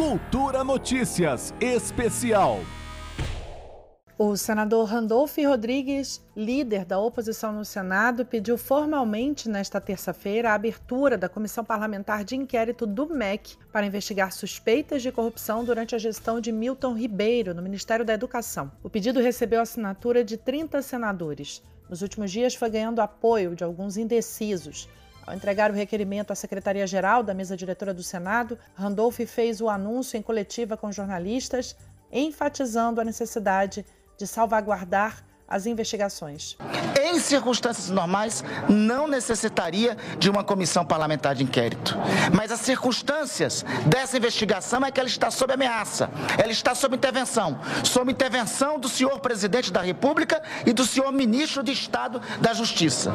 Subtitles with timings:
[0.00, 2.60] Cultura Notícias Especial.
[4.18, 11.18] O senador Randolph Rodrigues, líder da oposição no Senado, pediu formalmente nesta terça-feira a abertura
[11.18, 16.40] da comissão parlamentar de inquérito do MEC para investigar suspeitas de corrupção durante a gestão
[16.40, 18.72] de Milton Ribeiro no Ministério da Educação.
[18.82, 21.62] O pedido recebeu a assinatura de 30 senadores.
[21.90, 24.88] Nos últimos dias foi ganhando apoio de alguns indecisos.
[25.30, 30.16] Ao entregar o requerimento à Secretaria-Geral da mesa diretora do Senado, Randolph fez o anúncio
[30.16, 31.76] em coletiva com jornalistas,
[32.10, 33.86] enfatizando a necessidade
[34.18, 36.56] de salvaguardar as investigações.
[37.02, 41.96] Em circunstâncias normais, não necessitaria de uma comissão parlamentar de inquérito.
[42.34, 47.58] Mas as circunstâncias dessa investigação é que ela está sob ameaça, ela está sob intervenção
[47.84, 53.14] sob intervenção do senhor presidente da República e do senhor ministro de Estado da Justiça.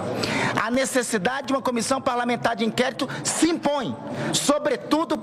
[0.62, 3.96] A necessidade de uma comissão parlamentar de inquérito se impõe,
[4.34, 5.18] sobretudo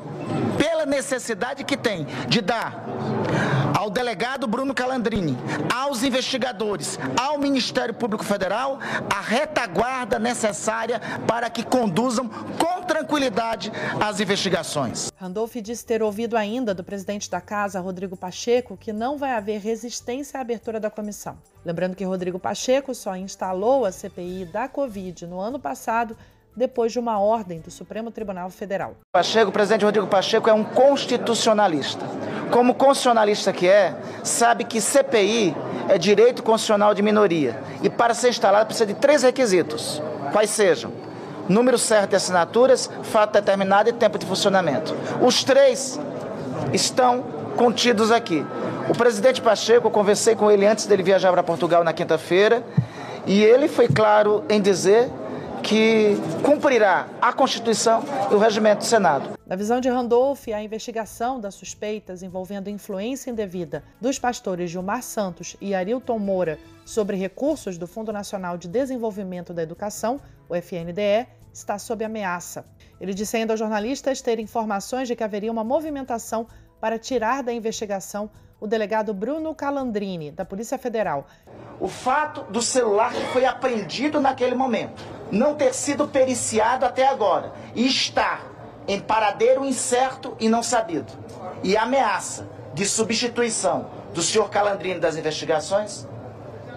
[0.56, 2.84] pela necessidade que tem de dar
[3.82, 5.36] ao delegado Bruno Calandrini,
[5.74, 8.78] aos investigadores, ao Ministério Público Federal,
[9.12, 15.10] a retaguarda necessária para que conduzam com tranquilidade as investigações.
[15.16, 19.60] Randolph disse ter ouvido ainda do presidente da casa, Rodrigo Pacheco, que não vai haver
[19.60, 21.36] resistência à abertura da comissão.
[21.64, 26.16] Lembrando que Rodrigo Pacheco só instalou a CPI da Covid no ano passado
[26.56, 28.94] depois de uma ordem do Supremo Tribunal Federal.
[29.12, 32.06] Pacheco, o presidente Rodrigo Pacheco é um constitucionalista.
[32.52, 35.56] Como constitucionalista que é, sabe que CPI
[35.88, 37.58] é direito constitucional de minoria.
[37.82, 40.00] E para ser instalado precisa de três requisitos,
[40.30, 40.92] quais sejam
[41.48, 44.94] número certo de assinaturas, fato determinado e tempo de funcionamento.
[45.20, 45.98] Os três
[46.72, 47.24] estão
[47.56, 48.46] contidos aqui.
[48.88, 52.62] O presidente Pacheco, eu conversei com ele antes dele viajar para Portugal na quinta-feira,
[53.26, 55.10] e ele foi claro em dizer
[55.72, 59.38] que cumprirá a Constituição e o regimento do Senado.
[59.46, 65.56] Na visão de Randolph, a investigação das suspeitas envolvendo influência indevida dos pastores Gilmar Santos
[65.62, 71.78] e Arilton Moura sobre recursos do Fundo Nacional de Desenvolvimento da Educação, o FNDE, está
[71.78, 72.66] sob ameaça.
[73.00, 76.46] Ele disse ainda aos jornalistas ter informações de que haveria uma movimentação
[76.78, 78.28] para tirar da investigação
[78.62, 81.26] o delegado Bruno Calandrini, da Polícia Federal.
[81.80, 85.02] O fato do celular que foi apreendido naquele momento
[85.32, 88.46] não ter sido periciado até agora e estar
[88.86, 91.12] em paradeiro incerto e não sabido,
[91.64, 96.06] e ameaça de substituição do senhor Calandrini das investigações,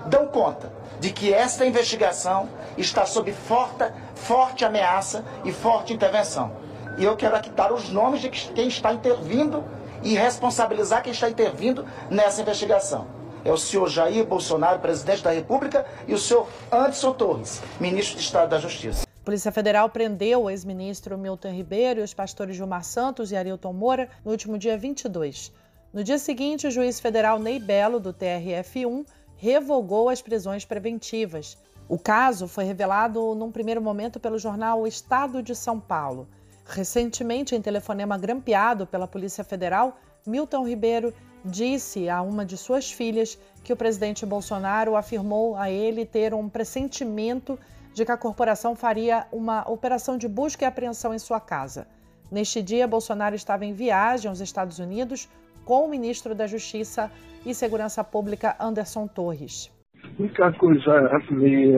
[0.08, 6.52] dão conta de que esta investigação está sob forte, forte ameaça e forte intervenção.
[6.98, 9.64] E eu quero aqui dar os nomes de quem está intervindo
[10.06, 15.86] e responsabilizar quem está intervindo nessa investigação é o senhor Jair Bolsonaro, presidente da República,
[16.08, 19.06] e o senhor Anderson Torres, ministro de Estado da Justiça.
[19.24, 24.10] Polícia Federal prendeu o ex-ministro Milton Ribeiro e os pastores Gilmar Santos e Arilton Moura
[24.26, 25.54] no último dia 22.
[25.94, 29.06] No dia seguinte, o juiz federal Ney Belo, do TRF1,
[29.38, 31.56] revogou as prisões preventivas.
[31.88, 36.28] O caso foi revelado num primeiro momento pelo jornal O Estado de São Paulo.
[36.66, 43.40] Recentemente, em telefonema grampeado pela Polícia Federal, Milton Ribeiro disse a uma de suas filhas
[43.64, 47.60] que o presidente Bolsonaro afirmou a ele ter um pressentimento
[47.94, 51.88] de que a corporação faria uma operação de busca e apreensão em sua casa.
[52.32, 55.30] Neste dia, Bolsonaro estava em viagem aos Estados Unidos
[55.64, 57.12] com o ministro da Justiça
[57.46, 59.72] e Segurança Pública, Anderson Torres.
[60.18, 61.78] Muita coisa a ver.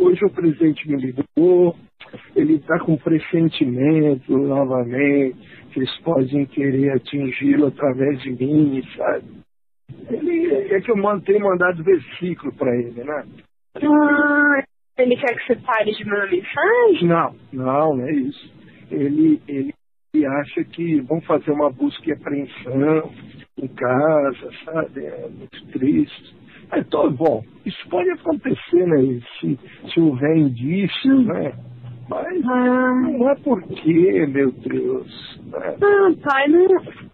[0.00, 1.76] Hoje o presidente me ligou,
[2.38, 5.36] ele está com pressentimento novamente
[5.72, 9.24] que eles podem querer atingi-lo através de mim, sabe?
[10.10, 13.24] Ele, é que eu mantenho mandado versículo para ele, né?
[13.76, 14.62] Ah,
[14.98, 17.08] ele quer que você pare de mandar mensagem?
[17.08, 18.52] Não, não, não é isso.
[18.90, 19.74] Ele, ele,
[20.14, 23.12] ele acha que vão fazer uma busca e apreensão
[23.58, 25.04] em casa, sabe?
[25.04, 26.36] É muito triste.
[26.76, 29.20] Então, bom, isso pode acontecer, né?
[29.40, 29.58] Se,
[29.92, 31.52] se houver indícios, né?
[32.08, 32.94] Mas ah.
[32.94, 35.38] não é porque, meu Deus.
[35.46, 35.76] Né?
[35.80, 36.66] Não, pai, não,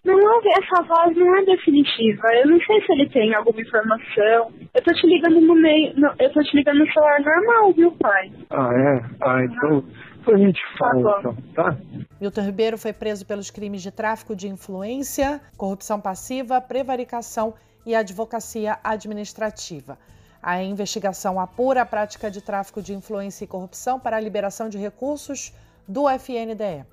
[0.05, 2.29] não essa voz não é definitiva.
[2.35, 4.53] Eu não sei se ele tem alguma informação.
[4.73, 5.93] Eu tô te ligando no meio.
[5.99, 8.33] No, eu tô te ligando no celular normal, viu, pai?
[8.51, 9.05] Ah, é?
[9.21, 9.85] Ah, então.
[10.27, 11.77] a gente fala, tá então, tá?
[12.21, 17.55] Milton Ribeiro foi preso pelos crimes de tráfico de influência, corrupção passiva, prevaricação
[17.85, 19.99] e advocacia administrativa.
[20.47, 24.77] A investigação apura a prática de tráfico de influência e corrupção para a liberação de
[24.77, 25.55] recursos
[25.89, 26.85] do FNDE.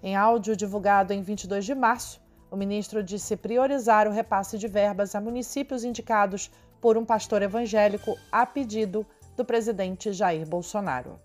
[0.00, 5.16] Em áudio divulgado em 22 de março, o ministro disse priorizar o repasse de verbas
[5.16, 6.48] a municípios indicados
[6.80, 9.04] por um pastor evangélico a pedido
[9.36, 11.18] do presidente Jair Bolsonaro.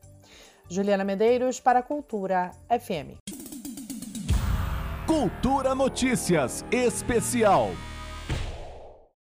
[0.68, 3.19] Juliana Medeiros para a Cultura FM.
[5.06, 7.69] Cultura Notícias Especial.